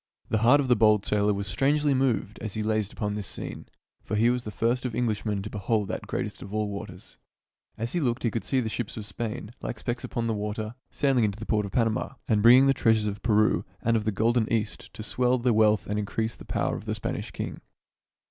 The 0.29 0.39
heart 0.39 0.59
of 0.59 0.67
the 0.67 0.75
bold 0.75 1.05
sailor 1.05 1.31
was 1.31 1.45
strangely 1.45 1.93
moved 1.93 2.39
as 2.39 2.55
he 2.55 2.63
gazed 2.63 2.91
upon 2.91 3.11
this 3.13 3.27
scene; 3.27 3.67
for 4.03 4.15
he 4.15 4.31
was 4.31 4.45
the 4.45 4.49
first 4.49 4.83
of 4.83 4.95
Eng 4.95 5.05
lishmen 5.05 5.43
to 5.43 5.49
behold 5.51 5.89
that 5.89 6.07
greatest 6.07 6.41
of 6.41 6.51
all 6.51 6.69
waters. 6.69 7.19
As 7.77 7.91
he 7.91 7.99
looked 7.99 8.23
he 8.23 8.31
could 8.31 8.43
see 8.43 8.61
the 8.61 8.67
ships 8.67 8.97
of 8.97 9.05
Spain, 9.05 9.51
like 9.61 9.77
specks 9.77 10.03
upon 10.03 10.25
the 10.25 10.33
water, 10.33 10.73
sailing 10.89 11.23
into 11.23 11.37
the 11.37 11.45
port 11.45 11.67
of 11.67 11.71
Pan 11.71 11.85
ama, 11.85 12.17
and 12.27 12.41
bringing 12.41 12.65
the 12.65 12.73
treasures 12.73 13.05
of 13.05 13.21
Peru 13.21 13.63
and 13.79 13.95
of 13.95 14.03
the 14.05 14.11
20 14.11 14.25
THIRTY 14.25 14.25
MORE 14.25 14.33
FAMOUS 14.33 14.33
STORIES 14.33 14.33
golden 14.33 14.53
East 14.89 14.93
to 14.95 15.03
swell 15.03 15.37
the 15.37 15.53
wealth 15.53 15.85
and 15.85 15.99
increase 15.99 16.33
the 16.35 16.45
power 16.45 16.75
of 16.75 16.85
the 16.85 16.95
Spanish 16.95 17.29
king. 17.29 17.61